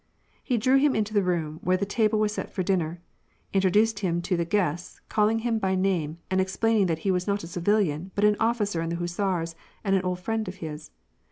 He 0.43 0.57
drew 0.57 0.77
him 0.79 0.95
into 0.95 1.13
the 1.13 1.21
room 1.21 1.59
where 1.61 1.77
the 1.77 1.85
table 1.85 2.17
was 2.17 2.33
set 2.33 2.49
for 2.51 2.63
dinner, 2.63 2.99
introduced 3.53 3.99
him 3.99 4.19
to 4.23 4.35
the 4.35 4.45
guests, 4.45 4.99
calling 5.09 5.37
him 5.45 5.59
by 5.59 5.75
pame, 5.75 6.17
and 6.31 6.41
explaining 6.41 6.87
that 6.87 6.97
he 7.05 7.11
was 7.11 7.27
not 7.27 7.43
a 7.43 7.47
civilian, 7.47 8.09
but 8.15 8.23
an 8.25 8.35
officer 8.39 8.81
in 8.81 8.89
the 8.89 8.95
hussars, 8.95 9.53
and 9.83 9.95
an 9.95 10.01
old 10.03 10.19
friend 10.19 10.47
of 10.47 10.55
his. 10.55 10.89